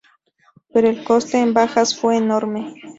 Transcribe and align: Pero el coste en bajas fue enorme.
Pero 0.73 0.89
el 0.89 1.03
coste 1.03 1.37
en 1.39 1.53
bajas 1.53 1.95
fue 1.95 2.17
enorme. 2.17 2.73